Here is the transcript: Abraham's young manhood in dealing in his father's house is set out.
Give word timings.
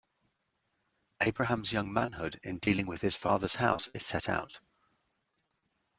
Abraham's 1.21 1.71
young 1.71 1.93
manhood 1.93 2.39
in 2.41 2.57
dealing 2.57 2.87
in 2.87 2.97
his 2.97 3.15
father's 3.15 3.53
house 3.53 3.87
is 3.93 4.03
set 4.03 4.29
out. 4.29 4.59